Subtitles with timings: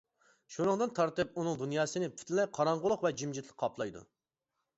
[0.53, 4.05] شۇنىڭدىن تارتىپ ئۇنىڭ دۇنياسىنى پۈتۈنلەي قاراڭغۇلۇق ۋە جىمجىتلىق قاپلايدۇ.